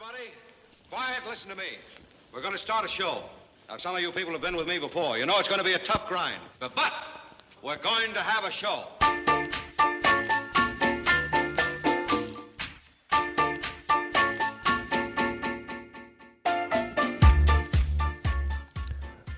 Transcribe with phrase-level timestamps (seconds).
[0.00, 0.30] everybody.
[0.90, 1.78] Quiet, listen to me.
[2.32, 3.24] We're going to start a show.
[3.68, 5.18] Now, some of you people have been with me before.
[5.18, 6.40] You know it's going to be a tough grind.
[6.58, 6.92] But, but
[7.62, 8.84] we're going to have a show.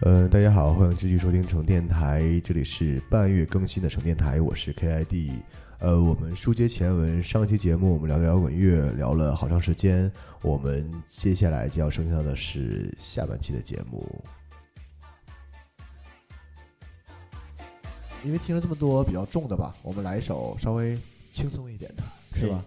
[0.04, 5.42] 嗯，大家好，欢迎继续收听成电台，这里是半月更新的成电台，我是 KID。
[5.82, 10.08] 呃，我们书接前文，上期节目我们聊摇滚乐聊了好长时间，
[10.40, 14.24] 我们接下来将升到的是下半期的节目。
[18.22, 20.96] 因为听了这么多比较重的吧，我们来一首稍微
[21.32, 22.02] 轻松一点的，
[22.32, 22.64] 是吧？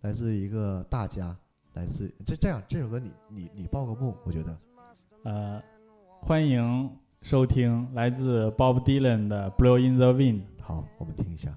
[0.00, 1.36] 来自一个大家，
[1.74, 4.58] 来自这这样，这首歌你你你报个幕，我觉得。
[5.22, 5.62] 呃，
[6.20, 6.90] 欢迎
[7.22, 10.40] 收听来自 Bob Dylan 的《Blow in the Wind》。
[10.60, 11.56] 好，我们听一下。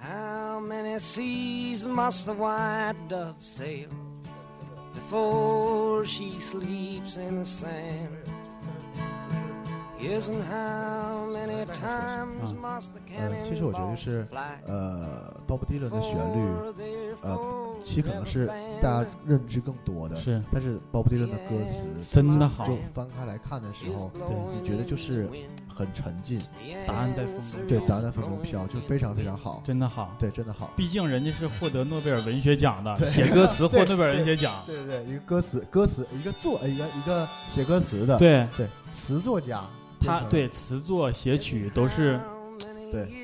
[0.00, 3.88] How many seas must the white dove sail
[4.94, 8.16] before she sleeps in the sand?
[9.98, 17.16] Yes, and how many times must the 呃，其实我觉得是 cannonballs fly 呃，Bob Dylan 的旋律， before their
[17.22, 18.47] 呃 foes 其实可能是
[18.81, 25.29] 大家认知更多的，是但是 Bob Dylan 的歌词真的好就翻开来看的时候，对你觉得就是
[25.67, 26.39] 很沉浸，
[26.87, 30.15] 答案在风中对，答案在风中飘，就非常非常好，真的好。
[30.19, 30.71] 对，真的好。
[30.75, 34.63] 毕竟人家是获得诺贝尔文学奖的，对写歌词 获诺贝尔文学奖。
[34.65, 39.63] 对对对，一个歌词，歌词，一个作，一个一个写歌词的，对对，词作家，
[39.99, 42.19] 他对词作写曲都是，
[42.91, 43.20] 对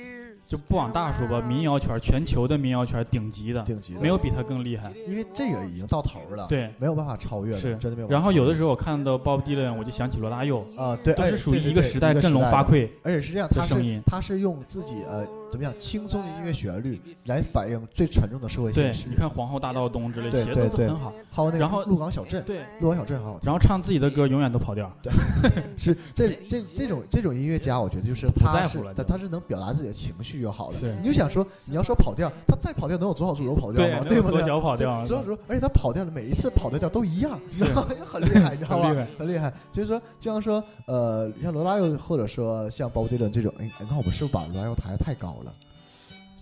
[0.48, 4.94] 就不往大说吧，民谣圈全球的民谣圈顶级的，顶级的，没有比他更厉害。
[5.06, 8.14] 因为这个已经到头了，，对，没有办法超越了，是真的没有办法超越。
[8.14, 12.90] 然后有的时候我看到 Bob Dylan，我就想起罗大佑，啊，对，哎都是属于一个时代振聋发聩。
[13.04, 21.14] 而且是这样，他声音他是用自己呃怎么样轻松的音乐旋律来反映最沉重的社会现实。，你看皇后大道东之类写的对对对都很好。
[21.32, 23.42] 还有那个然后鹿港小镇，对，鹿港小镇很好听。
[23.44, 24.92] 然后唱自己的歌永远都跑调。
[25.02, 25.12] 对
[25.78, 30.78] 是这这这种这种音乐家，我觉得就是不他是在乎了就他他是能表达自己的情绪就好了。
[30.78, 34.00] 是你就想说你要说跑调，他再跑调能有左小祖咒跑调吗？
[34.08, 34.48] 对不对左？
[34.48, 37.88] 小跑调对左小猪，而且他跑调的每一次跑的调都一样，你是知道吗？
[38.06, 38.88] 很厉害，你知道吗？
[38.88, 39.54] 很厉害很厉害。
[39.72, 45.54] 就 是说，就像说，呃，像罗大佑或者说像鲍勃迪伦这种，哎，你看我们是不是把罗大佑抬得太高了？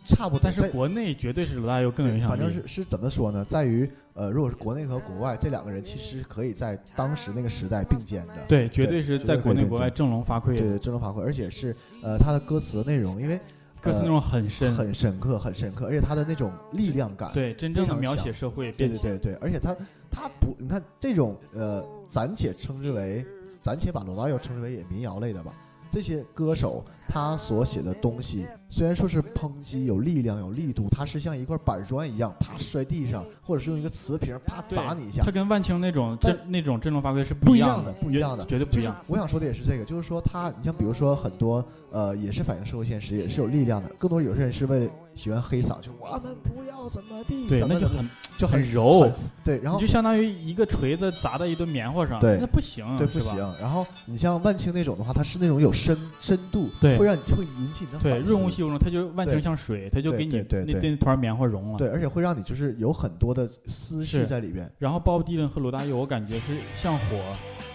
[0.07, 2.29] 差不多，但是国内绝对是罗大佑更有影响力。
[2.29, 3.43] 反正是是怎么说呢？
[3.45, 8.33] 在于呃，如果是国内和国外这两个人，其实可以在当时那个时代并肩的。
[8.47, 13.39] 对，绝对是在国内国外振聋发聩，对，振聋发聩，而且是呃，他的歌词内容，因为
[13.81, 18.87] 歌词内容很深，很深刻，很深刻，而且他的那种力量感，对，真正的描写社会对。
[18.89, 19.75] 对对对，而且他
[20.11, 23.25] 他不，你看这种呃，暂且称之为，
[23.59, 25.51] 暂且把罗大佑称之为也民谣类的吧。
[25.91, 38.95] 这些歌手他所写的东西，虽然说是抨击有力量有力度，他是像一块板砖一样，啪摔地上，或者是用一个瓷瓶啪砸你一下他，跟万青那种但振那种振聋发聩是不一一样的，不一样的，就是绝对不一样。
[39.07, 43.89] 我想说的也是这个，就是说他，你像比如说很多呃，也是反映社会现实，也是有力量的。
[43.97, 53.37] 更多有些人是为了喜欢黑嗓，就我们不要怎么地，对，那就很就很柔很对，然后就相当于一个锤子砸在一堆棉花上，对那不行，对不行。
[53.61, 61.77] 然后你像万青那种的话，他是那种有深深度，对会让你会引起你的对，润物细无声，它就万青对像水，它就给你那那团棉花融了。
[61.77, 64.69] 对，而且会让你就是有很多的思绪在里边。
[64.79, 67.17] 然后鲍勃迪伦和罗大佑，我感觉是像火，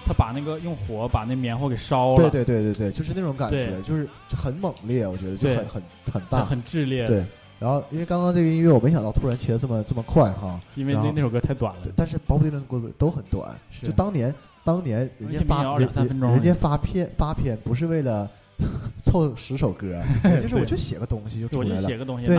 [0.05, 5.83] 他把那个用火把那棉花给烧了，对对对对对，就是那种感觉，就是很猛烈，我觉得就很很
[6.13, 6.45] 很大。
[6.45, 7.07] 很炽烈。
[7.07, 7.25] 对，
[7.59, 10.61] 然后因为刚刚这个音乐，我没想到突然切的这么这么快哈。
[10.75, 11.93] 因为那那首歌太短了对，。
[11.95, 15.89] 但是鲍勃迪伦的歌都很短，是就当年当年人家发人
[16.43, 18.29] 家发片发片不是为了
[19.03, 19.89] 凑十首歌，
[20.23, 21.89] 人家是我就写个东西就出来了。
[21.89, 22.37] 写个东西对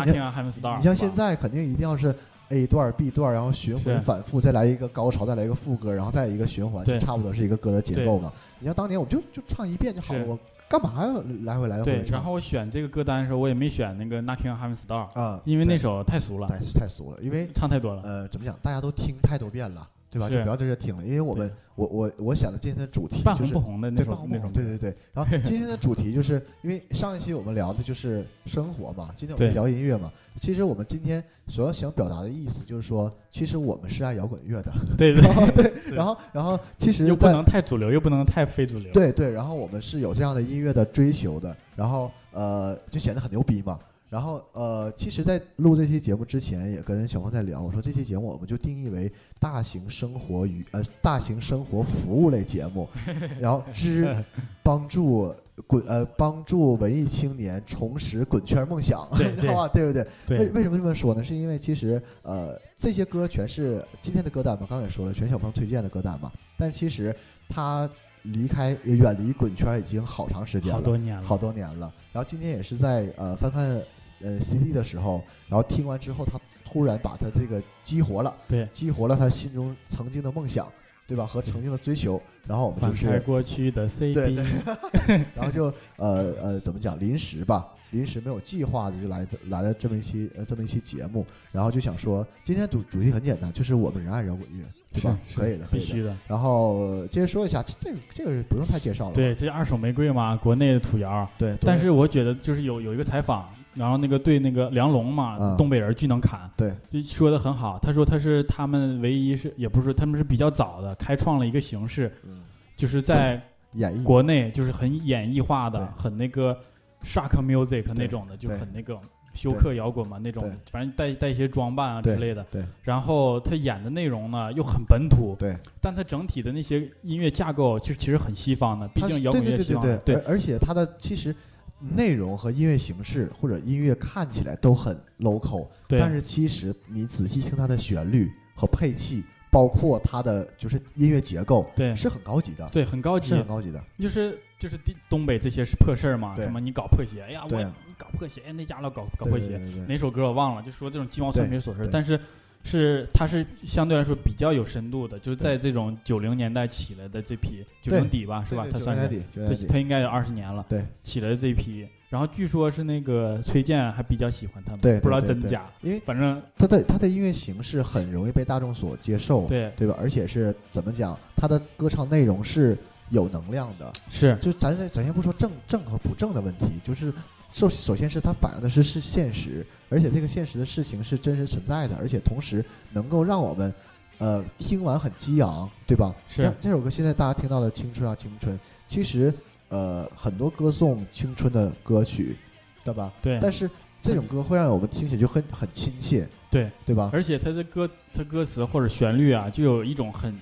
[0.77, 2.13] 你像现在肯定一定要是
[2.49, 8.31] A 段 B 段，然后循环反复，再来一个高潮，再来一个副歌，然后再一个循环，就差不多是一个歌的结构嘛。
[8.59, 10.37] 你像当年我就就唱一遍就好了，我
[10.67, 12.03] 干嘛要来回来回？
[12.09, 18.01] 然后我选这个歌单的时候，我也没选那个 Knocking on Heaven's Door，啊，因为那首太俗了，太太俗了，因为唱太多了。
[18.03, 20.29] 呃怎么讲，大家都听太多遍了， 对吧？
[20.29, 24.93] 就不要在这听了，因为我们我我我想的今天的主题就是不红的那对红不种那种，对对对。
[25.13, 30.11] 然后今天的主题就是因为上一期我们聊的就是生活嘛，今天我们聊音乐嘛。
[30.35, 34.72] 其实我们今天所要想表达的意思就是说，其实我们是爱摇滚乐的。
[34.97, 35.22] 对对
[35.55, 38.91] 对， 然后然后其实又不能太主流，又不能太非主流。
[38.91, 43.79] 对对，然后我们是有这样的音乐的追求的，然后呃就显得很牛逼嘛。
[44.11, 49.09] 然后呃，其实，在录这期节目之前，也跟小峰在聊，我说这期节目我们就定义为
[49.40, 52.90] 大型生活与呃大型生活服务类节目，
[53.40, 54.13] 然后之
[54.61, 55.34] 帮助
[55.66, 59.67] 滚呃帮助文艺青年重拾滚圈梦想，对你知道吧？
[59.69, 60.03] 对 不对？
[60.28, 61.23] 为对为什么这么说呢？
[61.23, 66.29] 是因为其实呃这些歌全是今天的歌单嘛，刚才也说了，全小峰推荐的歌单嘛。
[66.58, 67.16] 但其实
[67.47, 67.90] 他
[68.23, 71.93] 离开也远离滚圈已经好长时间了，好多年了，好多年了。
[72.11, 73.81] 然后今天也是在呃翻看
[74.23, 80.68] 呃 CD 的时候，然后听完之后，他突然把他这个激活了，对，激活了他心中曾经的梦想，
[81.08, 81.26] 对吧？
[81.26, 82.22] 和曾经的追求。
[82.47, 84.35] 然后我们就是过去的 CD，对
[85.35, 85.66] 然后就
[85.97, 95.20] 呃呃怎么讲，临时吧，临时没有计划的就来这来了这么一期呃这么一期节目，然后就想说，今天主主题很简单，就是我们仁爱摇滚乐，对吧？
[95.28, 95.68] 是可以的。
[95.72, 96.18] 必须的。
[96.28, 101.29] 然后呃接着说一下，这这个这个不用太介绍了，对，这二手玫瑰嘛，国内的土窑。
[101.38, 105.58] 对，但是我觉得就是有有一个采访，然后那个对那个梁龙嘛，嗯。
[105.58, 106.73] 东北人巨能侃，对。
[106.90, 107.79] 就说的很好。
[107.79, 112.44] 他说他是他们唯一是也不是他们是比较早的开创了一个形式，嗯。
[112.76, 113.41] 就是在
[113.73, 114.03] 演绎。
[114.03, 116.58] 国内就是很演绎化的对，很那个
[117.03, 118.58] shock music 那种的，就对。
[118.58, 119.00] 很那个
[119.34, 122.46] 休克摇滚嘛那种对，反正带带一些装扮啊之对类的。
[122.52, 122.62] 对。
[122.82, 130.26] 然后他演的内容呢又很本土，对，但他整体的那些音乐架构其实其实很西方的，毕它是竟摇滚对乐西方的，对对对。
[130.26, 131.34] 而而且他的其实
[131.81, 141.95] 内容和音乐形式或者音乐看起来都很 local，但是其实你仔细听它的旋律和配器，包括它的就是音乐结构，对。
[141.95, 143.29] 是很高级的，对，很高级。
[143.29, 143.83] 是，很高级的。
[143.97, 146.45] 就是就是东东北这些是破事儿嘛，对。
[146.45, 152.19] 什么你搞破鞋，哎呀，我搞破鞋，哎那家伙搞搞破鞋，哪首歌我忘了，就说这种鸡毛蒜皮琐事儿，但是
[152.63, 158.63] 是它是相对来说比较有深度的，就是在这种九零年代起来的这批九零底吧，是吧？
[158.63, 169.72] 对它算是它它应该有二十年了，对，起来的这批，然后据说是那个崔健还比较喜欢他们，对不知道真假，因为反正他的他的音乐形式很容易被大众所接受，对。
[169.75, 169.96] 对吧？
[169.99, 172.78] 而且是怎么讲，他的歌唱内容是
[173.09, 174.35] 有能量的，是。
[174.37, 177.11] 就咱咱先不说正正和不正的问题，就是
[177.51, 183.73] 首首先是它反映的是是现实，而且这个现实的事情是真实存在的，而且同时能够让我们
[184.19, 186.15] 呃听完很激昂，对吧？
[186.29, 188.55] 是像这首歌现在大家听到的《青春啊青春》，
[188.87, 189.33] 其实
[189.67, 192.37] 呃很多歌颂青春的歌曲，
[192.83, 193.11] 对吧？
[193.21, 193.69] 对，但是
[194.01, 197.09] 这种歌会让我们听起来就很很亲切，对，对吧？
[197.11, 200.39] 而且它的歌它歌词或者旋律啊，就有一种很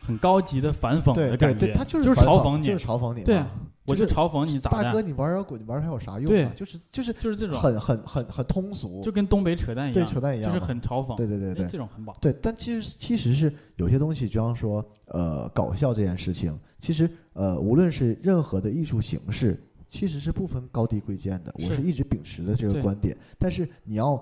[0.00, 3.24] 很高级的反讽的感觉，对对，它就就是反嘲讽你，就是嘲讽你嘛。
[3.24, 3.40] 对
[3.88, 6.52] 我就就是嘲讽你咋大哥，你玩摇滚，你玩它有啥用对啊？
[6.54, 21.52] 就是就是就是这种，很很很很通俗，就跟东北扯淡一样，对扯淡一样就是很嘲讽，哎对对对对这种很棒，对，但其实其实是有些东西，就像说呃搞笑这件事情，其实呃无论是任何的艺术形式，其实是不分高低贵贱的。
[21.56, 24.20] 我是是一直秉持的这个观点，但是你要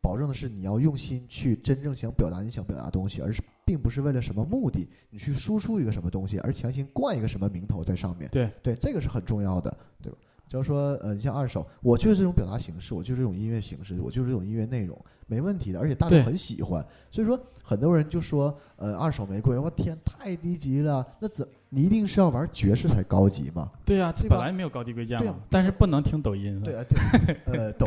[0.00, 8.26] 保证的是你要用心去真正想表达你想表达的东西，而是并不是为了什么目的，你去输出一个什么东西，而强行冠一个什么名头在上面。
[8.30, 10.16] 对对，这个是很重要的，对吧？
[10.48, 16.82] 就是说，呃，你像二手，我就是这种表达形式，我就是这种音乐形式，我就是这种音乐内容，没问题的，而且大众很喜欢。
[17.10, 23.70] 所以说，很多人就说，呃，二手玫瑰，我天，太低级了，那怎你一定是要玩爵士才高级吗？
[23.84, 27.86] 对呀，这本来没有高低贵贱嘛，但是不能听抖音，对啊，对，呃，抖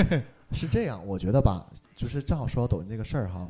[0.52, 3.48] 是这样，我觉得吧，就是正好说到抖音这个事儿哈，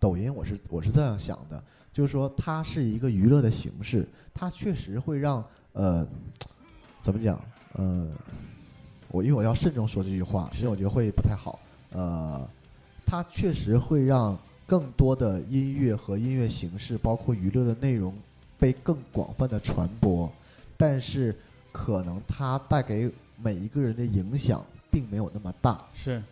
[0.00, 1.62] 抖音我是我是这样想的，
[1.92, 6.06] 就是说它是一个娱乐的形式，它确实会让呃，
[7.02, 7.40] 怎么讲，
[7.74, 8.08] 呃，
[9.08, 11.58] 我因为我要慎重说这句话，因为我觉得会不太好，
[11.92, 12.48] 呃，
[13.06, 18.14] 它确实会让更多的音乐和音乐形式，包括娱乐的内容
[18.58, 20.30] 被更广泛的传播，
[20.76, 21.34] 但是
[21.72, 25.78] 可能它带给每一个人的影响并没有那么大。
[25.92, 26.22] 是。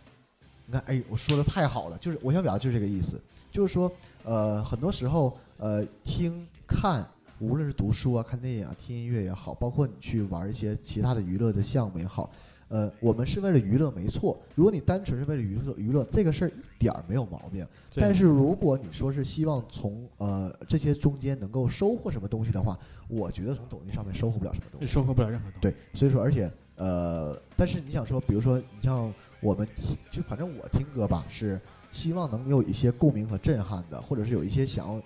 [0.65, 3.21] 你看，哎，我说的太好了，就是我想表达就是这个意思，
[3.53, 3.89] 就是说，
[4.23, 7.07] 呃，很多时候，呃，听看，
[7.37, 12.31] 无论是读书啊、看电影啊、听音乐也好，包括你去玩一些其他的娱乐的项目也好，
[12.69, 14.35] 呃，我们是为了娱乐没错。
[14.55, 17.63] 如果你单纯是为了娱乐，娱乐这个事儿一点儿没有毛病。
[17.93, 22.75] 但是如果你说是希望从呃这些中间能够收获什么东西的话，
[23.07, 24.87] 我觉得从抖音上面收获不了什么东西。
[24.87, 29.67] 收获不了任何东西，对，所以说，而且呃，但是你想说，比如说，你像我们，
[30.09, 31.61] 就反正我听歌吧，是
[31.93, 35.01] 希望能有一些共鸣和震撼的，或者是有一些想要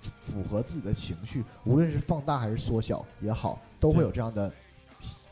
[0.00, 4.50] 符合自己的情绪，无论是放大还是缩小也好，都会有这样的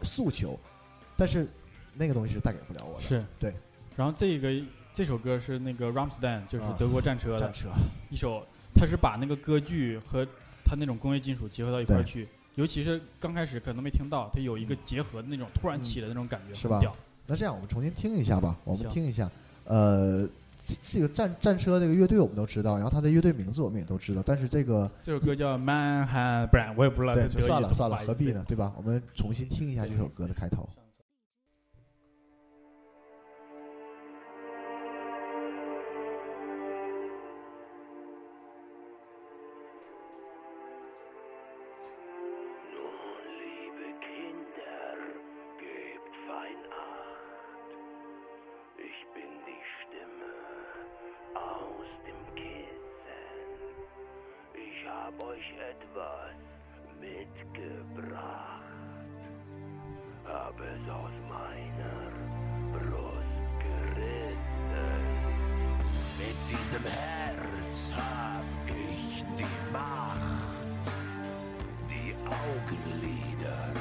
[0.03, 0.57] 诉求。
[1.17, 1.49] 但是
[1.95, 3.01] 那个东西是带给不了我的。
[3.01, 3.55] 是对。
[3.97, 7.71] 然后这个这首歌是那个 Ramstein，就是啊德国战车的战车，
[8.11, 10.25] 一首，他是把那个歌剧和
[10.65, 16.81] 他那种工业金属结合到一块儿去，尤其是刚开始可能没听到，它有一个嗯结合的那种突然起的那种感觉，是吧。
[17.27, 19.31] 那这样我们重新听一下吧，我们听一下。
[19.65, 20.29] 呃，
[20.71, 26.07] 这这个战战车这个乐队我们都知道，然后他的乐队名字我们也都知道，但是这个这首歌叫 Man
[26.49, 28.45] 不然我也不知道对，算了算了，何必呢？？
[28.47, 28.73] 对吧？
[28.77, 30.69] 我们重新听一下这首歌的开头。
[66.51, 70.85] Diesem Herz hab ich die Macht
[71.89, 73.73] die Augenlider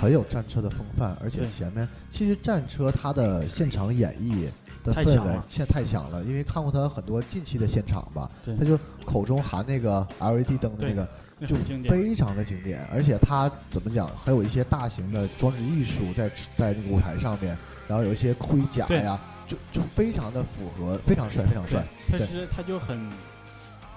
[0.00, 4.46] 很有战车的风范，而且前面其实战车它的现场演绎
[4.84, 11.06] 的氛围现在太强了，因为看过他很多近期的现场吧，对他就口中含那个 LED 灯的那个，
[11.46, 11.56] 就。
[11.88, 17.56] 非常的经典，而且它怎么讲，还有一些大型的装置艺术在在那个舞台上面，
[17.88, 21.82] 然后有一些盔甲呀，就就非常的符合，非常帅，非常帅。
[22.10, 23.10] 对他是他就很，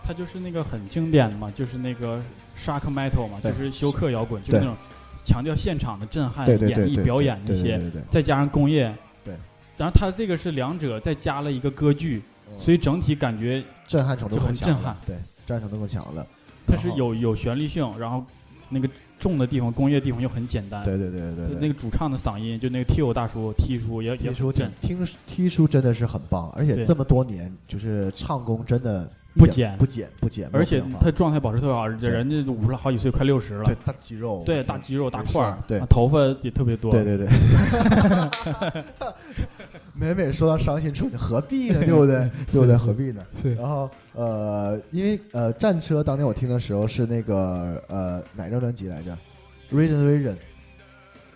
[0.06, 2.22] 他就是那个很经典的嘛，就是那个
[2.58, 4.76] shark metal 嘛，就是休克摇滚，就那种
[5.24, 8.94] 强调现场的震撼、对对对演绎、表演那些，再加上工业。
[9.24, 9.36] 对。
[9.78, 15.16] 然后它这个是两者再加了一个歌剧，对，所以整体感觉震撼程度就更强震撼，对，
[15.46, 16.26] 震撼程度更强了。
[16.68, 18.24] 它是有有旋律性，然后
[18.70, 18.88] 那个
[19.20, 20.84] 重的地方、工业地方又很简单。
[20.86, 33.76] 对对对对对，那个主唱的嗓音，就那个 T 大叔、T 叔也也听叔很震，听听叔真的是很棒，而且这么多年就是唱功真的不减不减不减，而且他状态保持特别好，人家五十好几岁，快六十了对。
[33.84, 36.92] 大肌肉，对，大肌肉、大块儿，对啊头发也特别多。
[36.92, 37.28] 对对对。
[39.96, 41.80] 每每说到伤心处，你何必呢？
[41.84, 42.30] 对不对？
[42.52, 42.76] 对不对？
[42.78, 43.26] 何必呢？
[43.42, 49.18] 是然后呃，因为呃，战车当年我听的时候是那个呃哪张专辑来着
[49.72, 50.36] ？Reason Reason，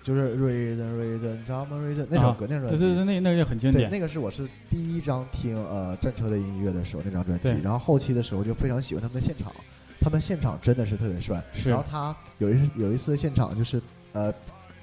[0.08, 2.80] 就是 Reason Reason 咱们 Reason 那首歌，那张专辑。
[2.80, 3.92] 对对对，那那个很经对，典。
[3.92, 9.54] 那个是我是第一张听呃战车的音乐的时候那张专辑，然后后期的时候就非常喜欢他们的现场，
[10.00, 11.44] 他们现场真的是特别帅。
[11.52, 13.82] 是然后他有一次有一次现场就是
[14.14, 14.34] 呃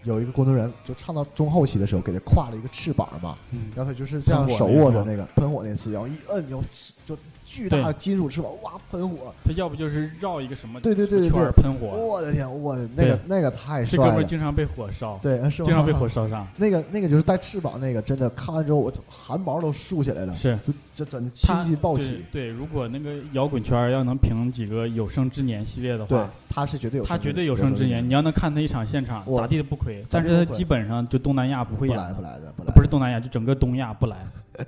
[0.02, 6.62] 有一个工作人员就唱到中后期的时候给他挎了一个翅膀嘛，嗯，然后他就是这样手握着那个喷火那次，然后一摁就
[7.06, 16.46] 就巨大的金属翅膀哇喷火，他要不就是绕一个什么对对对对圈喷火，我的天，我的那个那个太帅这哥们经常被火烧，对，是经常被火烧伤。
[16.56, 22.24] 那个那个就是带翅膀那个，真的看完之后我汗毛都竖起来了，是就这真的他青筋暴对起。
[22.32, 28.06] 对，如果那个摇滚圈要能评几个有生之年系列的对话，，他是绝对有生之他绝对有生之年。
[28.06, 30.02] 你要能看他一场现场，咋地都不亏。
[30.08, 34.16] 但是他基本上就东南亚不会演不来不，来的不来的，不是东南亚，就整个东亚不来，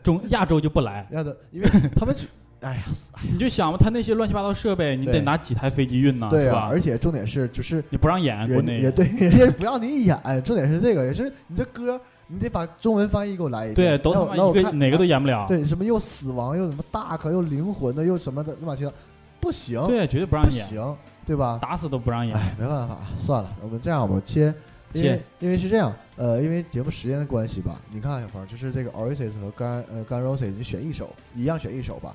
[0.03, 1.07] 中亚洲就不来。
[1.13, 2.27] 亚洲，因为他们只
[2.61, 2.83] 哎呀，
[3.31, 6.69] 你就想吧，他那些乱七八糟设备，你得拿几台飞机运呢，对啊，吧？
[6.71, 15.45] 而且重点是就是你不让演，国人内也对， 人家不让你演，重点是这个，也是你这歌你得把中文翻译给我来一遍，对，都让他妈一个我看哪个都演不了。
[15.47, 18.97] 对，什么又死亡又什么大可又灵魂的又什么的乱七八糟，
[19.39, 21.59] 不行，对，绝对不让演，不行，对吧？
[21.61, 22.35] 打死都不让演。
[22.35, 24.53] 哎，没办法，算了，我们这样，我们切，
[24.93, 32.15] 因为切因为是这样，呃，因为节目时间的关系吧，你看小鹏，就是这个 Oasis 和 Gun 呃 Gun Roses，你选一首，一样选一首吧，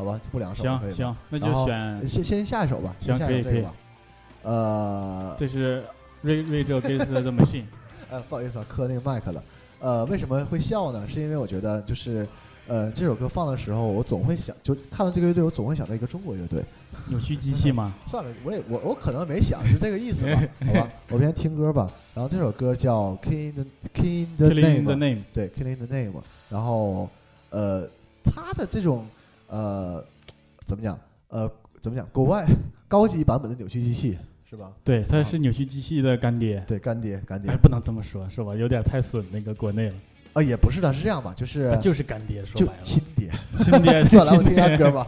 [0.00, 3.74] 好吧，不两首可以行行，那就选，先先下一首吧，行可以可以一首这个吧，
[4.44, 5.84] 呃，这是
[6.24, 7.64] Ray Ray Against the Machine。
[8.10, 9.42] 呃， 不好意思啊，磕那个麦克了。
[9.78, 11.06] 呃，为什么会笑呢？
[11.06, 12.26] 是因为我觉得就是，
[12.66, 16.64] 呃，这首歌放的时候，我总会想，就看到这个乐队，我总会想到一个中国乐队。
[17.08, 17.94] 扭曲机器吗？
[18.08, 21.90] 算了，我也我我可能没想是这个意思吧， 好吧，我先听歌吧。
[22.14, 23.64] 然后这首歌叫《Killing the
[23.94, 26.12] Killing the Killing the Name》，对，《Killing the Name》。
[26.48, 27.08] 然后，
[27.50, 27.86] 呃，
[28.24, 29.06] 他的这种
[29.50, 30.04] 呃，
[30.64, 30.98] 怎么讲？
[31.28, 32.08] 呃，怎么讲？
[32.12, 32.46] 国外
[32.88, 34.16] 高级版本的扭曲机器
[34.48, 34.72] 是吧？
[34.84, 36.62] 对，他是扭曲机器的干爹。
[36.66, 37.56] 对，干爹，干爹哎，。
[37.56, 38.54] 不能这么说，是吧？
[38.54, 39.94] 有点太损那个国内了。
[40.34, 43.30] 啊，也不是的，是这样吧，就是就是干爹，说就白了，亲爹。
[43.58, 45.06] 亲爹， 算了，我听下歌吧。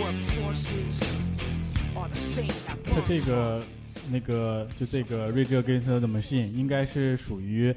[0.00, 0.14] Work
[3.06, 3.62] 这个
[4.10, 7.74] 那个就这个 Rage Against the Machine 应该是属于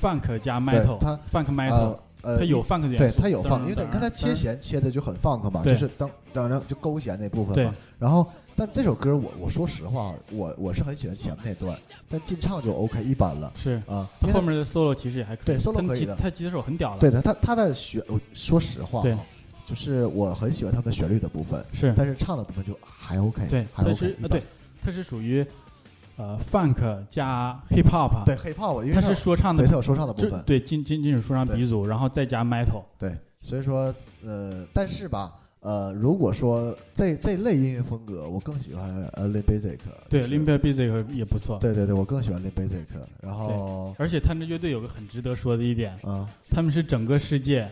[0.00, 7.74] funk 加 metal，它 funk metal，呃呃，它有 funk 的元对素，它有放，因为噔你看它切，弦切的就很 funk 嘛，就是当当然就勾弦那部分对嘛。
[7.98, 8.26] 然后，
[8.56, 14.08] 但这首歌我我说实话，我我是很喜欢前面那段，但进唱就 OK 一般了是啊。
[14.20, 19.00] 他后面的 solo 其实也还可以，对 solo 他可以的他吉他手很屌的，对的，他他的旋，我说实话
[19.70, 24.42] 就是我很喜欢他们旋律的部分，是，但是唱的部分就还 OK，对，还 OK 对，
[24.82, 25.46] 它是属于
[26.16, 26.74] 呃 funk
[27.08, 42.86] 加 hip hop，对 hip hop，因为他它是说唱的对，它有说唱的部分，对金金金属说唱鼻祖，然后再加 metal，对，所以说呃，但是吧，呃，如果说这这类音乐风格，我更喜欢呃 Limp Bizkit，对 Limp Bizkit 也不错，对对对，我更喜欢 Limp Bizkit，
[43.22, 47.70] 然后而且他们乐队有个很值得说的一点，啊，他们是整个世界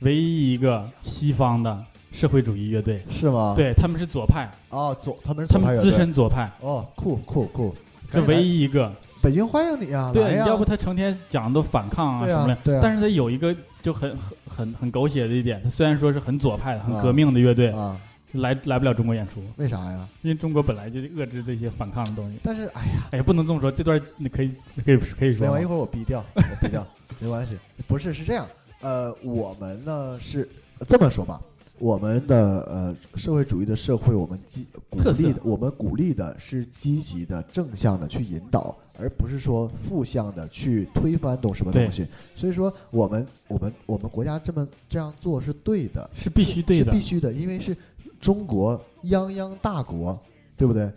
[0.00, 5.90] 唯一一个西方的社会主义乐队，是吗？，对他们是左派，哦，左他们是他们资左派乐队。
[5.92, 7.74] 深左派，哦，酷酷酷，
[8.10, 8.92] 这唯一一个。
[9.22, 12.80] 北京欢迎你啊，来对，呀要不他成天讲的都反抗啊对啊什么的，对啊。
[12.82, 18.00] 但是他有一个就很很很很狗血的一点，他虽然说是很左派的、很啊革命的乐队，啊，
[18.32, 20.08] 来来不了中国演出，为啥呀？
[20.22, 22.38] 因为中国本来就遏制这些反抗的东西。
[22.42, 24.50] 但是哎呀，哎呀，不能这么说，这段你可以
[24.86, 25.48] 可以可以说吗？
[25.48, 26.86] 没完，一会儿我逼掉，我逼掉，
[27.20, 27.58] 没关系。
[27.86, 28.46] 不是，是这样，
[28.80, 30.48] 呃，我们呢是
[30.88, 31.40] 这么说吧，
[31.78, 42.06] 我们的呃社会主义的社会，我们积鼓励的，我们鼓励的是积极的、正向的去引导，而不是说负向的去推翻懂什么东西。
[42.34, 47.76] 所以说，我们我们我们国家这么这样做是对的，是必须对的是必，须的，因为是
[48.18, 50.18] 中国泱泱大国，
[50.56, 50.90] 对不对？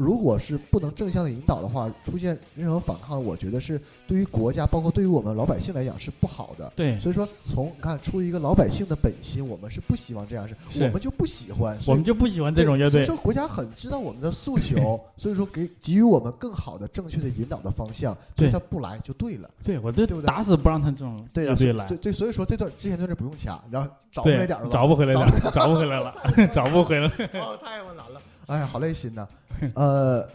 [0.00, 6.72] 如果是不能正向的引导的话，出现任何反抗，我觉得是对于国家，包括对于我们老百姓来讲是不好的。
[6.74, 13.16] 对，所以说，从你看出于一个老百姓的本心，我们是不希望这样是，是我们就不喜欢，我们就不喜欢这种乐队所以。
[13.16, 19.50] 说国家很知道我们的诉求， 所以说给给予我们更好的、正确的引导的方向，对他不来就对了。
[19.62, 21.96] 对，我这对不对打死不让他这种对呀、乐队来对。
[21.98, 26.14] 对，所以说这段之前段是不用掐，然后找回来点儿了，吧，找不回来找了，找不回来了，
[26.52, 27.12] 找不回来了。
[27.34, 28.20] 哦，太难了！
[28.46, 29.26] 哎呀，好累心呐。
[29.74, 30.26] 呃，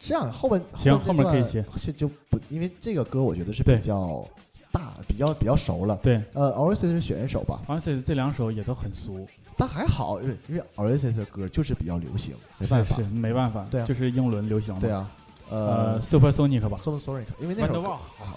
[0.00, 4.24] 这样后面行后面可以段是就不，因为这个歌我觉得是比较
[4.72, 5.96] 大、比较比较熟了。
[6.02, 12.96] 对呃，Oasis 是选一首吧，，Oasis 这两首也都很俗，但还好，因为因为 Oasis 的歌就是比较流行，没办法。
[12.96, 14.80] 是是没办法，对啊就是英伦流行嘛。
[14.80, 15.10] 对啊，
[15.50, 15.58] 呃
[15.92, 17.82] 呃，Supersonic 吧，Super Sonic，因为那首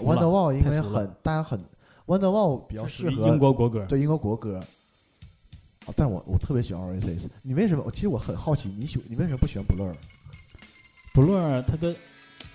[0.03, 1.59] ，Wonderwall 因为很大家很
[2.05, 3.85] Wonderwall 比较适合英国国歌。
[3.87, 4.61] 对英国国歌。
[5.85, 7.89] 啊，但我我特别喜欢 Oasis，你为什么？
[7.91, 11.95] 其实我很好奇，你喜你为什么不喜欢 Blur？Blur 它的，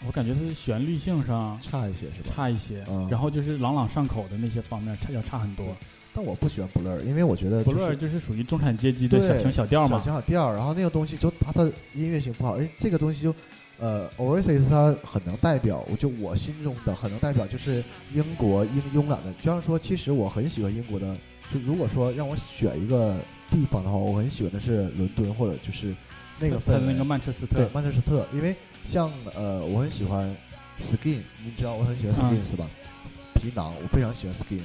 [0.06, 2.32] 我感觉它的旋律性上差一些是吧？
[2.34, 5.76] 差一些，嗯然后就是朗朗上口的那些方面差要差很多。
[6.12, 13.32] 但我不喜欢 Blur，因为我觉得就是 Blur 就是属于中产阶级的小情小调嘛小情，小调，然后那个东西就它的音乐性不好，哎，这个东西就，
[13.78, 21.16] 呃，Oasis 它很能代表，我就我心中的很能代表就是英国英慵懒的，就像说，其实我很喜欢英国的，
[21.52, 23.16] 就如果说让我选一个
[23.50, 25.94] 地方的话，我很喜欢的是伦敦或者就是
[26.38, 28.54] 那个氛围它的那个曼彻斯对特，曼彻斯特，因为
[28.86, 30.34] 像呃，我很喜欢
[30.80, 32.66] Skin，你知道我很喜欢嗯 Skins 吧？
[33.34, 34.60] 皮囊，我非常喜欢 Skins，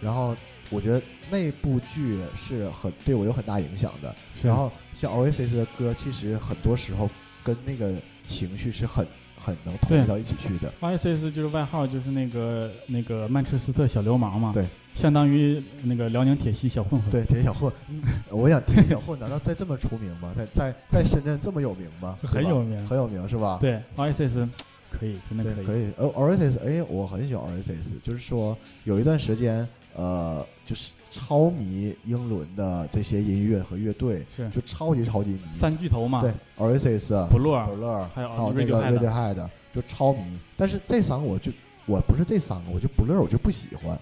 [0.00, 0.36] 然后
[0.70, 4.14] 我觉得那部剧是很对我有很大影响的。
[4.42, 7.10] 然后像 Oasis 的歌，其实很多时候
[7.42, 10.72] 跟那个情绪是很很能统一到一起去的。
[10.80, 17.10] Oasis 就是外号就是那个那个曼彻斯特小流氓嘛，对，相当于那个辽宁铁西小混混。
[17.10, 20.32] 对，铁小混，嗯 我想铁小混难道在这么出名吗？
[20.34, 22.18] 在在在深圳这么有名吗？
[22.24, 23.58] 很有名很有名是吧？
[23.60, 24.48] 对，Oasis
[24.90, 25.64] 可以，真的，可以。
[25.64, 25.90] 可以。
[25.96, 35.40] 呃，Oasis，哎，我很喜欢 Oasis，就是说有一段时间，呃，就是超迷英伦的这些音乐和乐队，是就超级超级迷。
[35.54, 40.38] 三巨头嘛，对 Oasis、Blur Blur，还有还有那个 Radiohead 就超迷。
[40.56, 41.52] 但是这三个我就
[41.86, 43.96] 我不是这三个，我就 Blur 我就不喜欢，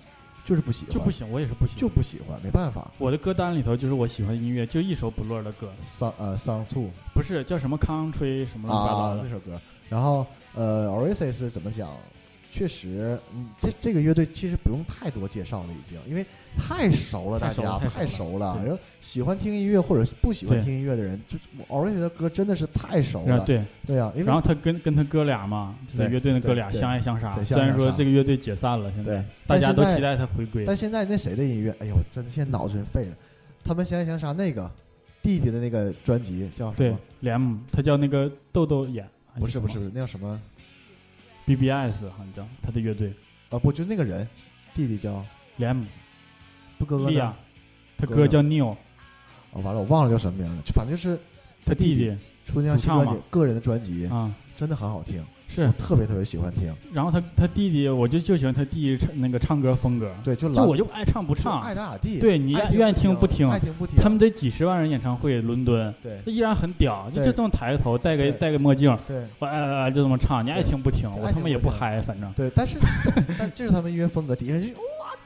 [0.49, 1.81] 就是不喜欢，就不行，我也是不喜欢。
[1.81, 2.91] 就不喜欢，没办法。
[2.97, 11.91] 我的歌单里头就是我喜欢的音乐，就一首 Blur 的歌，Song 呃 Song Two 不是叫什么 Country 什么乱七八糟的，啊那首歌，然后呃 Oasis 怎么讲？
[12.51, 16.25] 确实，嗯，这这个乐队其实不用太多介绍了，已经，因为
[16.57, 18.55] 太熟了，大家太熟熟了。
[18.55, 21.37] 对然后喜欢听音乐或者不喜欢听音乐的人，就
[21.69, 23.41] Oasis 的歌真的是太熟了。
[23.41, 27.33] 对，对啊，因为然后他跟跟他哥俩嘛，就是乐队的哥俩对对相爱相杀。
[27.45, 30.65] 虽然说这个乐队解散了，现在大家都期待他回归。
[30.65, 33.17] 但现在那谁的音乐，哎呦，真的现在脑子真废了。
[33.63, 34.71] 他们相爱相杀那个
[35.23, 39.07] 弟弟的那个专辑叫什对么？，Lem 他叫那个豆豆眼，
[39.39, 40.41] 不是不是不是，那叫什么？
[41.49, 43.13] BBS 好像叫他的乐队。
[43.49, 44.29] 啊，不，就那个人，
[44.75, 45.25] 弟弟叫
[45.59, 45.83] ？Lem
[46.79, 47.11] 不哥哥呢？
[47.11, 47.35] 利亚，
[47.97, 48.77] 他哥叫 Neil，
[49.53, 51.23] 哦，完了，我忘了叫什么名了，就反正就是弟
[51.65, 53.05] 他弟弟出那张主唱嘛。
[53.05, 54.31] 新专辑，个人的专辑啊。
[54.55, 55.63] 真的很好听，是。
[55.63, 56.73] 我，特别特别喜欢听。
[56.93, 61.61] 然后他他弟弟，我就就喜欢他弟弟唱那个唱歌风格，对，就蓝就我就爱唱不唱。
[61.63, 62.21] 爱，咋咋地。
[62.21, 63.51] 对你爱愿愿意听不不听。
[63.51, 63.97] 爱听不听。
[63.97, 66.21] 他们得几十万人演唱会，伦敦，对。
[66.25, 69.27] 他依然很屌，就就这么抬个头，戴个戴个墨镜，对。
[69.39, 72.31] 我哎哎哎就这么唱，你爱听不听，我他妈也不嗨，反正。
[72.35, 72.79] 对，但是
[73.39, 74.69] 但这是他们音乐风格，底下人就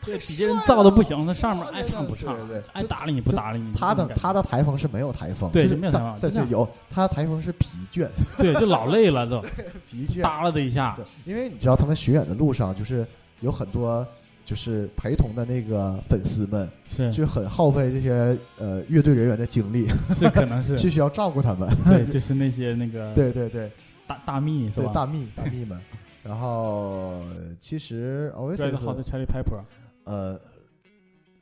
[0.05, 8.09] 对底下人造的不行，那上面爱唱不唱对对对，爱搭理你不搭理你，他的他的台风是没有台风，对就是没有台风对对有他的台风是疲倦。
[8.39, 9.41] 对就老累了都，
[9.89, 10.12] 疲倦。
[10.21, 13.07] 耷拉的一下对，，因为你知道他们巡演的路上就是
[13.41, 14.07] 有很多
[14.45, 21.69] 就是陪同的那个粉丝们，是就很耗费这些呃乐队人员的精力，是可能是 就需要照顾他们。
[21.85, 23.71] 对，就是那些那个 对对对
[24.07, 24.87] 大大蜜是吧？
[24.87, 25.79] 对大蜜大蜜们。
[26.25, 27.21] 然后
[27.59, 29.61] 其实 Red Hot Oasis Chili Pepper，
[30.05, 30.39] 呃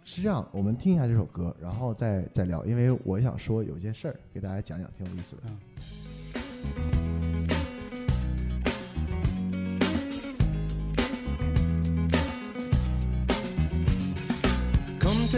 [0.05, 5.43] 是这样，我们听一下这首歌，然后再再聊，因为我想说有一件事儿给大家讲讲，挺有意思的。
[5.47, 7.20] 嗯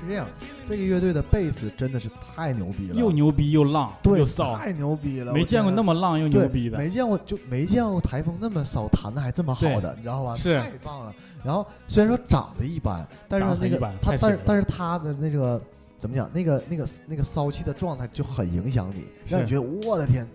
[0.00, 0.26] 是这样，
[0.64, 10.34] 这个乐队的贝斯真的是太牛逼了，又牛逼又浪对又骚，太牛逼了，没见过那么么浪又牛逼的，没见过就没见过台风那么骚，弹的还这么好的，你知道吧？
[10.36, 11.14] 是太棒了。
[11.44, 15.60] 然后虽然说长得一般，但是那个他但是但是他的那个
[15.98, 16.28] 怎么讲？
[16.32, 20.28] 那个那个那个骚气的状态就很影响你，让你觉得我的天，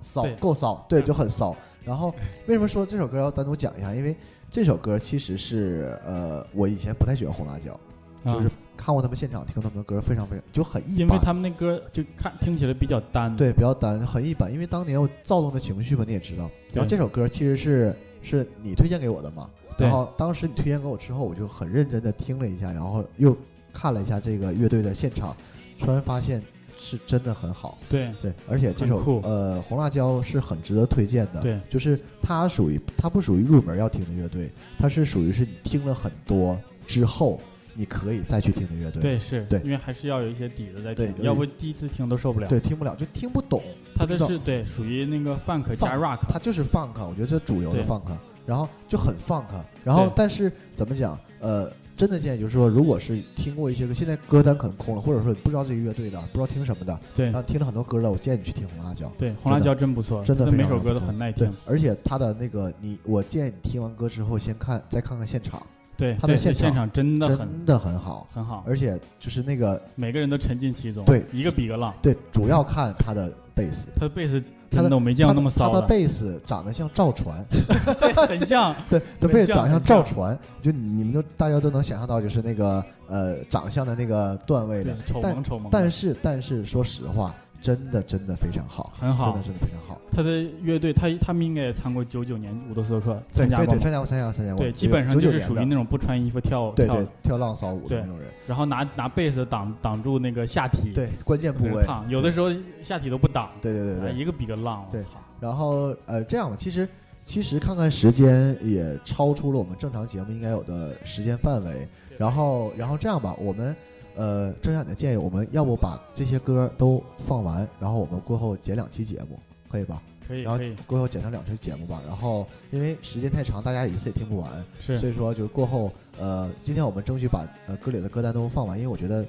[0.00, 1.56] 骚够骚，对，就很骚。
[1.84, 2.14] 然后
[2.46, 3.94] 为什么说这首歌要单独讲一下？
[3.94, 4.16] 因为
[4.50, 7.78] 这首歌其实是呃，我以前不太喜欢红辣椒，
[8.24, 10.98] 啊就是看过他们现场，听他们的歌非常非常就很一般。
[11.00, 14.52] 因为他们那歌就看听起来比较单，对，比较单，很一般。
[14.52, 16.50] 因为当年我躁动的情绪嘛，你也知道。
[16.72, 23.36] 然后这首歌其实是是你推荐给我的嘛，对然后当时你推荐给我之后，我就很认真的听了一下，然后又
[23.72, 25.36] 看了一下这个乐队的现场，
[25.78, 26.42] 突然发现
[26.78, 27.76] 是真的很好。
[27.88, 31.42] 对对，而且这首呃红辣椒是很值得推荐的。
[31.42, 37.40] 对就是它属于它不属于入门要听的乐队，它是属于是你听了很多之后，
[37.74, 39.02] 你可以再去听的乐队。
[39.02, 42.48] 对是，对因为还是要有一些底子在对听，要不第一次听都受不了。
[42.48, 43.62] 对，听不了就听不懂。
[43.94, 49.44] 他的不知道是对属于那个 funk 加 rock，它就是 funk，我觉得这主流的对 funk，然后就很 funk，
[49.84, 51.18] 然后但是怎么讲？
[51.40, 59.12] 呃，真的建议就是说，如果是听过一些歌，现在歌单可能空了，或者说你不知道这个乐队的，不知道听什么的，对然后听了很多歌的，我建议你去听红辣椒。
[59.18, 65.60] 对，红辣椒真不错，真的每首歌都很耐听。，而且他的那个你，我建议你听完歌之后先看，再看看现场，
[65.96, 71.92] 对，他的现场现场真的很真的很好，很好，而且就是那个每个人都沉浸其中，对一个比一个浪。
[72.00, 77.44] 对，主要看他的贝斯，他的贝斯他的我没见过那么他的贝斯长得像赵传，
[78.00, 85.70] 对，很像， 对，他贝斯长得像赵传，就你你们都大家都能想象到，就是那个呃长相的那个段位的，，丑但萌丑萌的。
[85.72, 89.32] 但是但是说实话，真的真的非常好，很好。
[89.32, 90.00] 真的真的非常好。
[90.12, 102.48] 他的乐队，他他们应该也参过九九年伍德斯托克，参加过对对对，参加过参加过参加过，对，基本上就是属于那种不穿衣服跳跳跳浪骚舞的那种人，然后拿拿贝斯挡挡住那个下体，对关键部位，烫，有的时候
[102.82, 104.08] 下体都不挡，对对对对。
[104.08, 105.10] 哎一个比一个浪，我对操！
[105.40, 106.88] 然后呃，这样吧，其实
[107.24, 111.86] 其实看看时间也超出了我们正常节目应该有的时间范围。
[112.16, 113.76] 然后然后这样吧，我们
[114.18, 119.38] 呃，正像你的建议，我们要不把这些歌都放完，然后我们过后剪两期节目，
[119.70, 120.02] 可以吧？
[120.26, 122.02] 可以然后过后剪成两期节目吧。
[122.04, 124.50] 然后因为时间太长，大家一次也听不完，
[124.80, 129.24] 是所以说就是过后，呃，今天我们争取把呃歌里的歌单都放完，因为我觉得，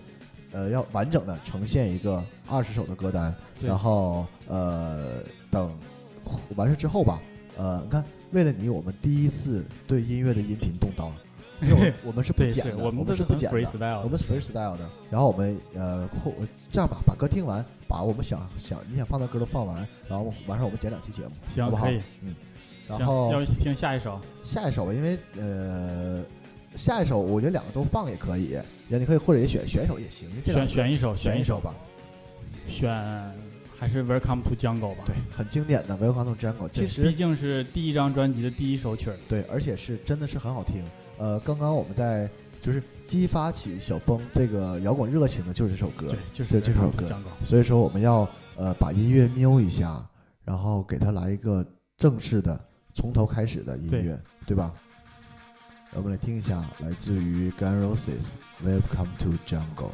[0.54, 5.22] 呃，要完整的呈现一个二十首的歌单，对然后呃，
[5.52, 5.72] 等
[6.56, 7.22] 完事之后吧，
[7.58, 11.12] 呃，你看，为了你，我们第一次对音乐的音频动刀，
[11.62, 16.34] 因为我 我们是不剪的，我们都是不剪的，freestyle，我们是 freestyle 的，然后我们呃后
[16.72, 21.32] 这样吧，把歌听完，把我们想想你想放的歌都放完，然后晚上我们剪两期节目，
[21.64, 22.02] 好不好行可以？
[22.24, 22.36] 嗯，
[22.88, 26.24] 然行后要听下一首，下一首吧，因为呃，
[26.76, 28.58] 下一首我觉得两个都放也可以，
[28.90, 31.74] 也你可以或者也选选一首也行，选选一首选一首吧。
[32.68, 32.90] 选
[33.80, 35.04] 还是 Welcome to Jungle 吧。
[35.06, 39.18] 对，很经典的《Welcome to Jungle》，其，实毕竟是第一张专辑的第一首曲儿。
[39.28, 40.84] 对，而且是真的是很好听。
[41.20, 42.28] 呃，刚刚我们在
[42.62, 47.08] 就是激发起小峰这个摇滚热情的就是这首歌，对，就是这首歌。
[47.44, 50.04] 所以说我们要呃把音乐瞄一下，
[50.44, 51.64] 然后给他来一个
[51.98, 52.60] 正式的
[52.94, 54.74] 从头开始的音乐，对吧？
[55.94, 58.26] 我们来听一下来自于 Guns N' Roses
[58.66, 59.92] 《Welcome to Jungle》。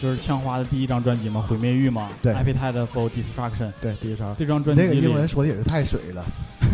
[0.00, 2.08] 就是枪花的第一张专辑嘛，毁灭欲嘛。
[2.22, 4.34] 对 Appetite for Destruction 对，第一张。
[4.36, 6.24] 这张专辑里，这个英文说的也是太水了，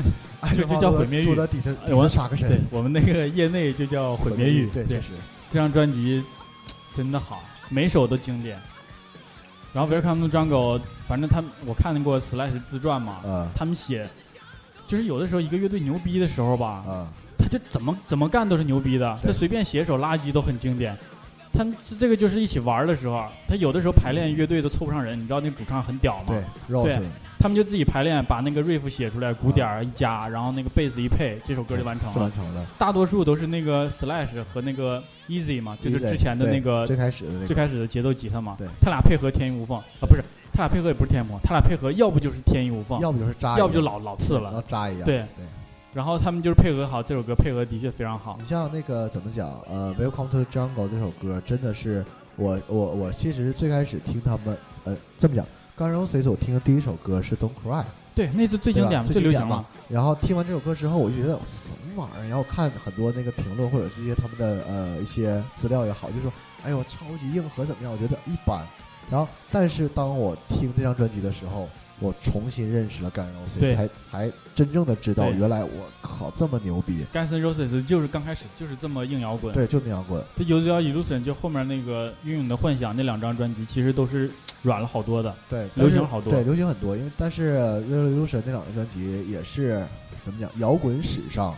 [0.55, 4.67] 就就叫毁灭欲多的底特底特杀个神，对我们那个业内就叫毁灭欲。
[4.71, 5.09] 对，确，实。
[5.49, 6.23] 这张专辑
[6.93, 8.59] 真的好，每首都经典。
[9.73, 14.07] 然后 Welcome to Jungle，反正他们我看过 Slash 自传嘛，啊他们写，
[14.87, 17.09] 就是有的时候一个乐队牛逼的时候吧，啊，
[17.39, 20.95] 他就怎么怎么干都是牛逼的，他随便写首垃圾都很经典。
[21.53, 26.35] 他们这个就是一起玩的时候，他有的时候排练乐队都凑不上人，你知道那主唱很屌吗？
[26.83, 26.99] 对
[27.38, 32.33] 他们就自己排练，把那个 riff 写出来，鼓点儿一加，然后那个贝斯一配，这首歌就完成了就完。
[32.33, 32.65] 成了。
[32.79, 44.65] 大多数都是那个 Slash 和那个 Easy 嘛，就是之前的那个最开始的那个，最开始的节奏吉他嘛对，他俩配合天衣无缝啊，不是，他俩配合也不是天衣无缝，他俩配合要不就是天衣无缝，要不就是扎，要不就老老次然后了。
[44.69, 45.05] 扎一样。
[45.05, 45.42] 对对。
[45.95, 48.47] 然后他们就是配合好，这首歌配合的确非常好你。
[48.47, 49.61] 像那个怎么讲？
[49.69, 52.03] 呃，《Welcome to the Jungle》这首歌真的是
[52.37, 57.83] 我我我其实最开始听他们呃这么讲，刚 n Roses 我听的第一首歌是《Don't Cry》，
[58.15, 59.67] 对，那是最经典、最流行嘛了。
[59.89, 62.29] 然后听完这首歌之后，我就觉得什么玩意儿？
[62.29, 66.33] 然后看很多那个评论或者是一些他们的呃一些资料也好，就说
[66.65, 67.93] 哎呦超级硬核怎么样？
[67.93, 68.65] 我觉得一般。
[69.11, 71.69] 然后但是当我听这张专辑的时候，
[72.03, 77.05] 我重新认识了 Guns N' Roses，对才才真正的知道原来我靠这么牛逼。
[77.12, 79.55] Guns N' Roses 就是刚开始就是这么硬摇滚。
[79.55, 80.23] 对，就那摇滚。
[80.37, 84.31] 这《游子摇 Illusion》就后面那个《英勇的幻想》那两张专辑，其实都是
[84.62, 85.35] 软了好多的。
[85.49, 86.97] 对，流行好多对，流行很多。
[86.97, 89.87] 因为但是《Revolution》那两张专辑也是
[90.25, 91.55] 怎么讲，摇滚史上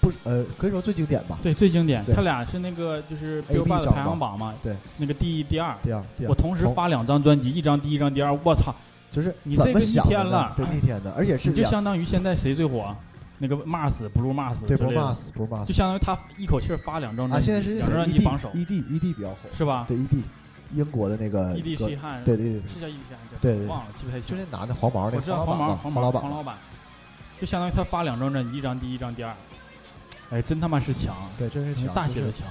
[0.00, 1.38] 不呃可以说最经典吧。
[1.42, 2.04] 对，最经典。
[2.12, 5.76] 他俩是那个就是 Billboard 的排行榜嘛，对，那个第一、第二。
[5.82, 8.32] 第二，第二，我同时发两张专辑，一张第一，一张第二。
[8.42, 8.74] 我操！
[9.12, 12.92] 就是你这个逆天了对，逆天的，而且是就相当于现在谁最火？
[13.38, 20.22] 那个 Mars、Blue Mars 对，Blue Mars Blue Mars 就相当于他一口气儿发两张啊，专辑，现在是两张专辑榜首，ED ED 比较火，是吧对 ED，
[20.72, 24.36] 英国的那个？ED 西汉，对对对，是叫 ED 西汉，对对忘了，记不太就清。
[24.38, 26.56] 那男的黄毛那个我知道黄毛，黄毛，黄老板，黄老板，
[27.40, 29.34] 就相当于他发两张专辑，一张第一，一张第二。
[30.30, 32.46] 哎，真他妈是强，对，真是强，大写的强。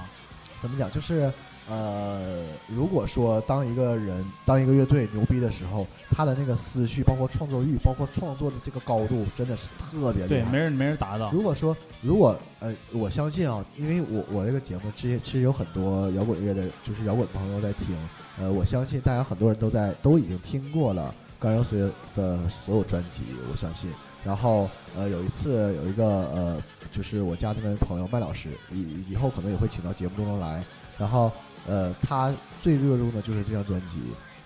[0.60, 0.90] 怎么讲？
[0.90, 1.32] 就是
[1.68, 10.50] 呃，如果说当一个人、当一个乐队牛逼的时候，他的那个思绪，包括创作欲，包括创作的这个高度，真的是特别厉对，害。
[10.50, 11.30] 没人没人达到。
[11.30, 17.96] 如果说，如果呃，我相信啊，因为我我这个节目之前其实有很多摇滚乐的，就是摇滚朋友在听，
[18.40, 23.88] 呃，我相信大家很多人都在都已经听过了 Guns 的所有专辑，我相信。
[24.24, 30.62] 然后呃，有一次有一个呃，就是我家那边朋友麦老师，以以后可能也会请到节目中来。
[30.98, 31.32] 然后
[31.66, 34.00] 呃，他最热衷的就是这张专辑，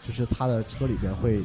[0.07, 1.42] 就是他的车里边会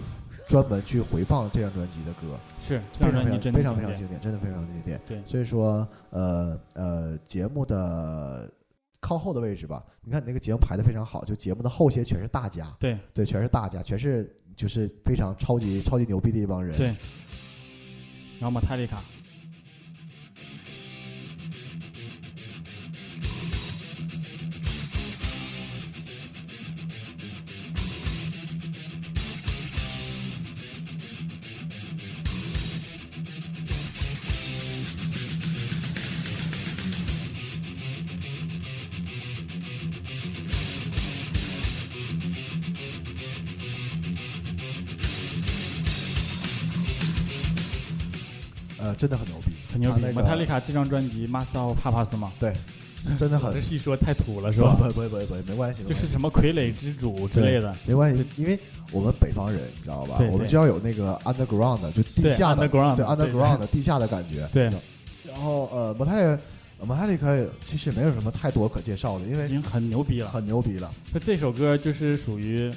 [0.47, 2.37] 专门去回放这张专辑的歌。
[2.59, 5.01] 是非常非常非常非常经经典，真的非常经典。
[5.07, 8.51] 对所以说呃呃，节目的
[8.99, 16.75] 靠后的位置吧，你看你那个节目排的非常好，就节目的后些全是大家，对对，全是大家，全是就是非常超级超级牛逼的一帮人。
[16.77, 16.87] 对。
[18.39, 19.01] 然后马泰利卡，
[48.81, 50.01] 呃，真的很牛逼，很牛逼。
[50.13, 52.31] 马泰利卡这张专辑《Master of Papas》嘛，
[53.17, 54.75] 真的很细说太土了是吧？
[54.77, 58.59] 不不不不不，没关系，就是什么傀儡之主之类的，没关系，因为
[58.91, 60.17] 我们北方人，你知道吧？
[60.17, 64.47] 对对我们就要有那个 underground 的，就地下的 underground 对对 underground 的地下的感觉。
[64.53, 64.63] 对
[65.27, 66.37] 然后呃，摩泰
[66.83, 70.29] 马泰利克其实没有什么太多可介绍的，因为已经很牛逼了。
[70.29, 70.91] 很牛逼了。
[71.13, 72.71] 那这首歌就是属于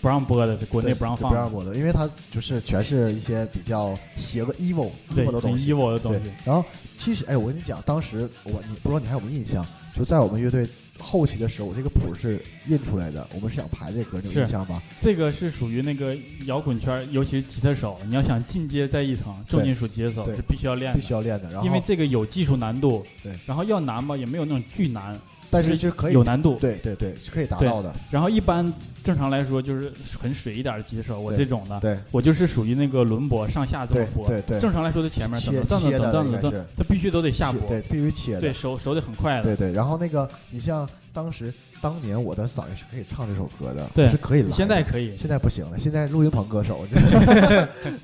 [0.00, 5.72] 不让播的，就国内不让放的，不让播的，因为它就是全是一些比较邪恶、evil、对，evil 的很东西。
[5.72, 6.64] evil 的东西。，然后
[6.96, 9.64] 其实哎，我跟你讲，当时我你不知道你还有没有印象？
[9.94, 14.80] 就在我们乐队后期的时候，我这个谱是印出来的，我们是想排这歌，你有印象吧？
[15.00, 21.50] 这个是属于那个摇滚圈，尤其是吉他手，你要想进阶再一层，重金属吉他手是必须要练的，必须要练的。
[21.50, 25.18] 然后因为这个有技术难度，对，然后要难吧，也没有那种巨难，
[25.50, 27.94] 但是就可以有难度，对对对，是可以达到的。
[28.10, 28.70] 然后一般
[29.02, 38.40] 正常来说就是很水一点的吉他手，我这种的，对我就是属于那个轮播上下这么播，对对，正常来说在前面切噔噔切的噔噔噔噔，应该是它必须都得下播，对，必须切的。
[38.40, 44.50] 对手手得很快的，对对，然后那个你像当时当年我的嗓音是可以唱这首歌的，对是可以的。
[44.52, 46.86] 现在可以，现在不行了，现在录音棚歌手，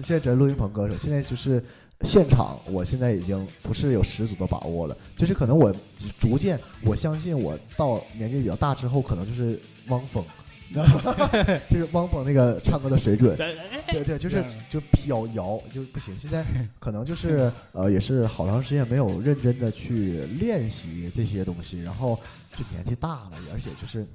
[0.03, 1.63] 现在只是录音棚歌手，现在就是
[2.05, 5.75] 现场，我现在已经不是有十足的把握了，就是可能我
[6.19, 10.23] 逐渐，我相信我到年纪比较大之后，可能就是汪峰，
[10.69, 11.61] 你知道吗？
[11.71, 16.15] 就是汪峰那个唱歌的水准，对对，就是就飘摇就不行。
[16.19, 16.45] 现在
[16.79, 22.19] 可能就是呃，也是好长时间没有认真的去练习这些东西，然后
[22.57, 24.07] 就年纪大了，而且就是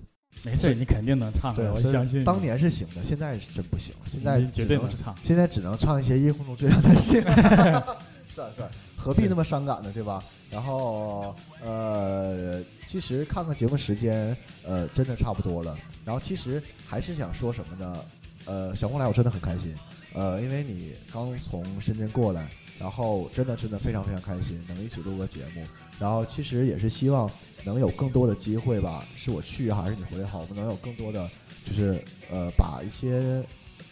[0.44, 2.24] 没事，你肯定能唱的，我对所以相信。
[2.24, 5.16] 当年是行的，现在是真不行，现在绝对只能能唱。
[5.24, 7.22] 现在只能唱一些夜空中最亮的星。
[8.32, 9.92] 算了算了，何必那么伤感呢？
[9.94, 10.24] 对吧？
[10.50, 15.78] 然后呃，其实看看节目时间，呃，真的差不多了。
[16.06, 18.00] 然后其实还是想说什么呢？
[18.46, 19.76] 呃，小红来我真的很开心，
[20.14, 22.50] 呃，因为你刚从深圳过来，
[22.80, 25.64] 然后真的真的非常非常开心，能一起录个节目。
[26.00, 27.30] 然后其实也是希望
[27.64, 31.30] 能有更多的机会吧，是我去还是你回来好，我们能有更多的
[31.66, 33.44] 就是呃，把一些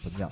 [0.02, 0.30] 怎么讲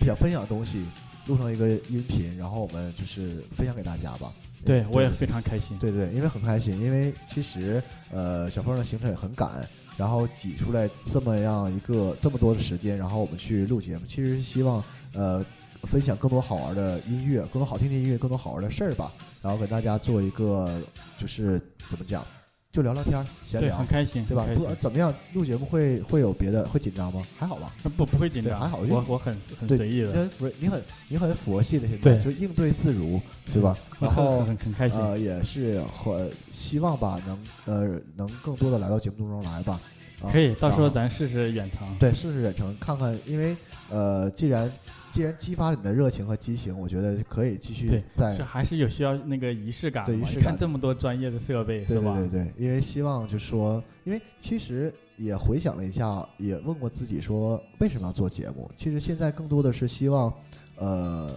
[0.00, 0.84] 想分享的东西
[1.26, 4.32] 录成一个音频，然后我们就是分享给大家吧。
[4.64, 5.76] 对我也非常开心。
[5.78, 15.44] 对对，因为很开心，因为其实呃小峰的行程也很赶，然后挤出来这么样一个这么多的时间，然后我们去录节目，其实是希望呃
[15.82, 20.80] 分享更多好玩的音乐，更多好听的音乐，更多好玩的事儿吧，然后给大家做一个
[21.18, 22.24] 就是怎么讲，
[22.72, 23.86] 就聊聊天儿闲，聊很。
[23.86, 24.46] 开心，对吧？
[24.56, 25.12] 不怎么样？
[25.34, 27.22] 录节目会会有别的会紧张吗？
[27.38, 27.74] 还好吧。
[27.96, 33.20] 不不会紧张，还好就我我很很随意的，不是，你很你很佛系的，现在对就应对自如，
[33.52, 33.76] 对吧？
[34.00, 34.98] 然后很很很开心。
[34.98, 39.80] 呃，也是很希望吧，能呃能更多的来到节目当中来吧。
[40.22, 41.84] 啊可以，到时候咱试试远程。
[41.98, 43.56] 对试试远程看看，因为
[43.90, 44.70] 呃，既然
[45.12, 50.06] 既然激发了你的热情和激情，我觉得可以继续对在是还是有需要那个仪式感嘛？
[50.06, 52.18] 对仪式感看这么多专业的设备对是吧？
[52.18, 58.70] 对对对，因为希望就是说，因为其实也回想了一下，也问过自己说为什么要做节目。
[58.74, 60.32] 其实现在更多的是希望，
[60.76, 61.30] 呃，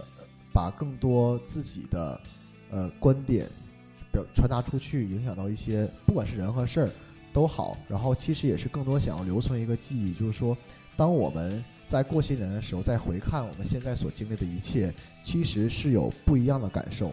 [0.54, 2.20] 把更多自己的
[2.70, 3.46] 呃观点
[4.10, 6.90] 表传达出去，影响到一些不管是人和事儿
[7.30, 7.76] 都好。
[7.88, 10.56] 然后其实也是更多想要留存一个记忆，就是说，
[10.96, 17.12] 当我们在过些年的时候再回看我们现在所经历的一切，其实是有不一样的感受。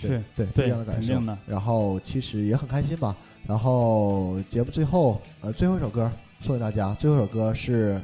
[0.00, 1.20] 对是对不一样的感受。
[1.46, 8.00] 然后其实也很开心吧，然后节目最后，呃，最后一首歌送给大家，最后一首歌是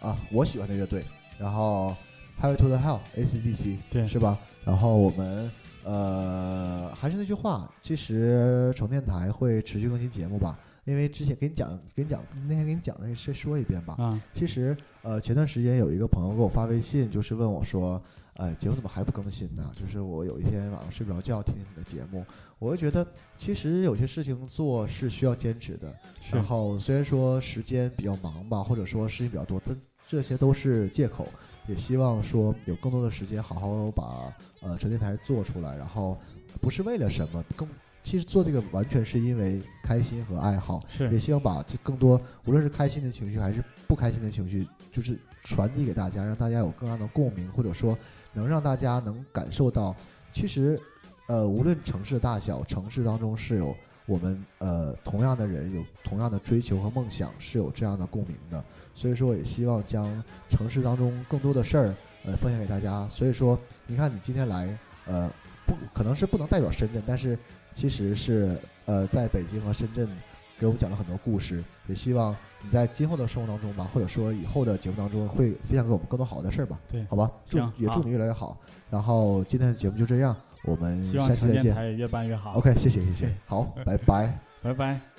[0.00, 1.02] 啊我喜欢的乐队，
[1.38, 1.96] 然后
[2.40, 4.38] Highway to the Hell AC/DC，对是吧？
[4.66, 5.50] 然后我们
[5.82, 13.94] 呃还是那句话，其实城电台会持续更新节目吧，因为之前给你讲，给你讲那天给你讲的，再说一遍吧。
[13.98, 18.02] 啊，其实呃前段时间有一个朋友给我发微信，就是问我说，
[18.34, 19.70] 哎，节目怎么还不更新呢？
[19.78, 22.24] 就是我有一天晚上睡不着觉听听你的节目，
[22.58, 23.06] 我就觉得
[23.36, 25.94] 其实有些事情做是需要坚持的。
[26.32, 29.76] 然后虽然说时间比较忙吧，或者说事情比较多，但
[30.08, 31.26] 这些都是借口。
[31.68, 36.18] 也希望说有更多的时间好好把呃纯电台做出来，然后
[36.60, 37.68] 不是为了什么，更
[38.02, 40.82] 其实做这个完全是因为开心和爱好。
[41.10, 47.96] 也希望把这更多，无论是开心的情绪还是不开心的情绪，就是传递给大家，让大家有更大的共鸣，或者说
[48.32, 49.94] 能让大家能感受到，
[50.32, 50.80] 其实，
[51.26, 53.74] 呃，无论城市的大小，城市当中是有
[54.06, 58.62] 我们呃同样的人，有同样的追求和梦想，是有这样的共鸣的。
[58.94, 61.94] 所以说，也希望将城市当中更多的事儿，
[62.24, 63.08] 呃，分享给大家。
[63.08, 64.76] 所以说，你看你今天来，
[65.06, 65.30] 呃，
[65.70, 67.38] 不可能是不能代表深圳，但是
[67.72, 70.08] 其实是呃，在北京和深圳
[70.58, 76.78] 给我们讲了很多故事，也希望你在今后的生活当中吧，或者说以后的节目当中，会分享给我们更多好的事儿吧。
[76.88, 78.58] 对好吧，祝也祝你越来越好。
[78.90, 81.62] 然后今天的节目就这样，我们下期再见。
[81.62, 82.54] 希望台也越办越好。
[82.54, 84.38] OK，谢谢谢谢，好，拜拜。
[84.62, 85.09] 拜拜。